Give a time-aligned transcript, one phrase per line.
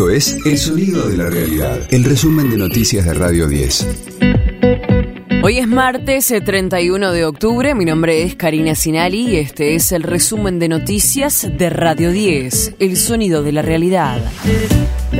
[0.00, 3.86] Esto es El Sonido de la Realidad, el resumen de noticias de Radio 10.
[5.42, 9.92] Hoy es martes 31 eh, de octubre, mi nombre es Karina Sinali y este es
[9.92, 14.22] el resumen de noticias de Radio 10, El Sonido de la Realidad.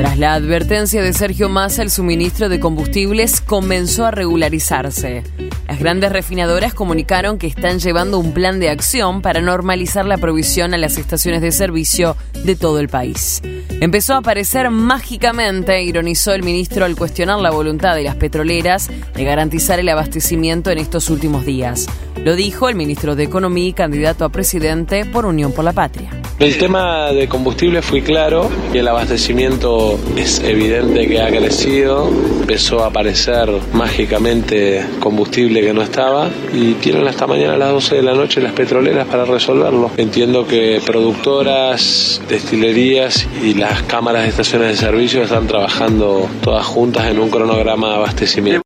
[0.01, 5.21] Tras la advertencia de Sergio Massa, el suministro de combustibles comenzó a regularizarse.
[5.67, 10.73] Las grandes refinadoras comunicaron que están llevando un plan de acción para normalizar la provisión
[10.73, 13.43] a las estaciones de servicio de todo el país.
[13.79, 19.23] Empezó a aparecer mágicamente, ironizó el ministro al cuestionar la voluntad de las petroleras de
[19.23, 21.85] garantizar el abastecimiento en estos últimos días.
[22.15, 26.09] Lo dijo el ministro de Economía y candidato a presidente por Unión por la Patria.
[26.41, 32.07] El tema de combustible fue claro y el abastecimiento es evidente que ha crecido.
[32.07, 37.97] Empezó a aparecer mágicamente combustible que no estaba y tienen hasta mañana a las 12
[37.97, 39.91] de la noche las petroleras para resolverlo.
[39.97, 47.05] Entiendo que productoras, destilerías y las cámaras de estaciones de servicio están trabajando todas juntas
[47.05, 48.63] en un cronograma de abastecimiento.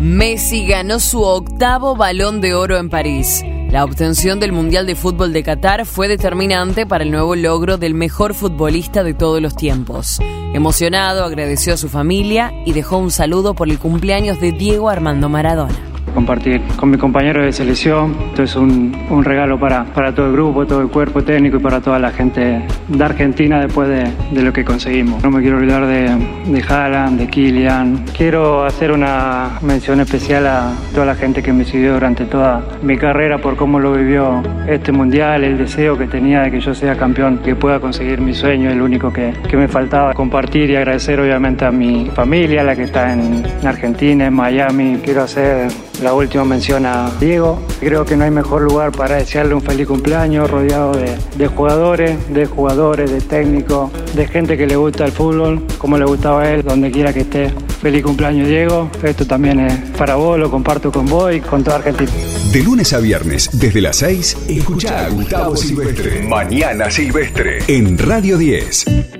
[0.00, 3.44] Messi ganó su octavo balón de oro en París.
[3.72, 7.94] La obtención del Mundial de Fútbol de Qatar fue determinante para el nuevo logro del
[7.94, 10.18] mejor futbolista de todos los tiempos.
[10.52, 15.30] Emocionado, agradeció a su familia y dejó un saludo por el cumpleaños de Diego Armando
[15.30, 18.16] Maradona compartir con mi compañero de selección.
[18.28, 21.60] Esto es un, un, regalo para, para todo el grupo, todo el cuerpo técnico y
[21.60, 25.22] para toda la gente de Argentina después de, de lo que conseguimos.
[25.22, 26.10] No me quiero olvidar de,
[26.46, 28.04] de Haaland, de Kylian.
[28.16, 32.96] Quiero hacer una mención especial a toda la gente que me siguió durante toda mi
[32.96, 36.96] carrera por cómo lo vivió este mundial, el deseo que tenía de que yo sea
[36.96, 41.20] campeón, que pueda conseguir mi sueño, el único que, que me faltaba compartir y agradecer
[41.20, 44.98] obviamente a mi familia, la que está en Argentina, en Miami.
[45.02, 45.68] Quiero hacer
[46.02, 47.60] la última mención a Diego.
[47.80, 52.46] Creo que no hay mejor lugar para desearle un feliz cumpleaños rodeado de, jugadores, de
[52.46, 56.62] jugadores, de técnicos, de gente que le gusta el fútbol, como le gustaba a él,
[56.62, 57.52] donde quiera que esté.
[57.80, 58.90] Feliz cumpleaños Diego.
[59.02, 62.10] Esto también es para vos, lo comparto con vos y con toda Argentina.
[62.52, 66.22] De lunes a viernes, desde las 6, escucha a Gustavo Silvestre.
[66.28, 67.58] Mañana Silvestre.
[67.66, 69.11] En Radio 10.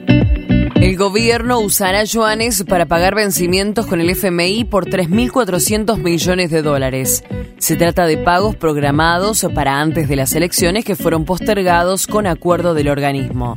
[0.93, 7.25] El gobierno usará yuanes para pagar vencimientos con el FMI por 3.400 millones de dólares.
[7.57, 12.75] Se trata de pagos programados para antes de las elecciones que fueron postergados con acuerdo
[12.75, 13.57] del organismo.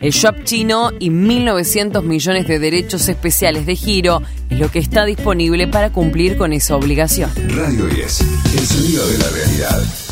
[0.00, 5.04] El shop chino y 1.900 millones de derechos especiales de giro es lo que está
[5.04, 7.30] disponible para cumplir con esa obligación.
[7.48, 8.20] Radio 10,
[8.54, 10.09] el sonido de la realidad.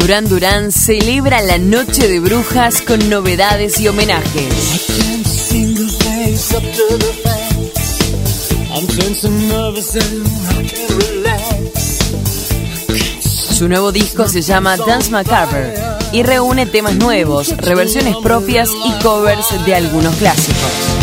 [0.00, 4.86] Durán Durán celebra la Noche de Brujas con novedades y homenajes.
[13.52, 15.74] Su nuevo disco se llama Dance Macabre
[16.12, 20.99] y reúne temas nuevos, reversiones propias y covers de algunos clásicos.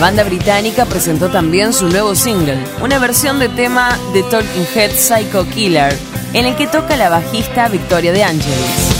[0.00, 5.46] Banda británica presentó también su nuevo single, una versión de tema de Talking Head Psycho
[5.46, 5.96] Killer,
[6.32, 8.94] en el que toca la bajista Victoria de Angelis.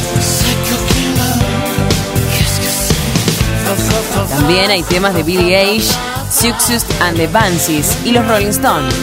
[4.28, 5.88] También hay temas de Billy Age,
[6.30, 8.94] Success and the Banshees y los Rolling Stones.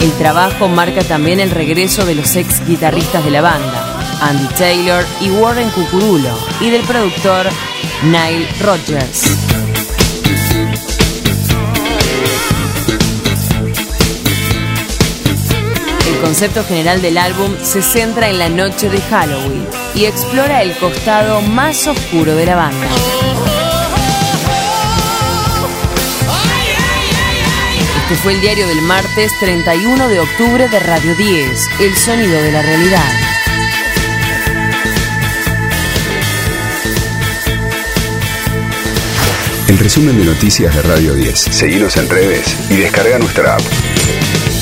[0.00, 5.04] El trabajo marca también el regreso de los ex guitarristas de la banda, Andy Taylor
[5.20, 7.46] y Warren Cucurulo, y del productor
[8.02, 9.69] Nile Rodgers.
[16.20, 21.40] Concepto general del álbum se centra en la noche de Halloween y explora el costado
[21.40, 22.86] más oscuro de la banda.
[28.02, 32.52] Este fue el diario del martes 31 de octubre de Radio 10, El Sonido de
[32.52, 33.12] la Realidad.
[39.68, 41.38] El resumen de noticias de Radio 10.
[41.38, 44.59] Seguimos en redes y descarga nuestra app.